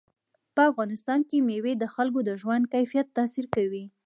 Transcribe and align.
په 0.55 0.61
افغانستان 0.71 1.19
کې 1.29 1.37
مېوې 1.47 1.73
د 1.77 1.83
خلکو 1.95 2.19
د 2.27 2.31
ژوند 2.41 2.63
کیفیت 2.73 3.07
تاثیر 3.17 3.45
کوي. 3.55 3.83